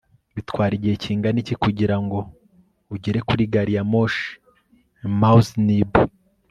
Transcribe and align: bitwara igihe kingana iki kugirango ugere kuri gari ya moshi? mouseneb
bitwara 0.35 0.71
igihe 0.77 0.95
kingana 1.03 1.37
iki 1.43 1.55
kugirango 1.63 2.17
ugere 2.93 3.19
kuri 3.27 3.43
gari 3.53 3.73
ya 3.77 3.83
moshi? 3.91 4.25
mouseneb 5.19 5.91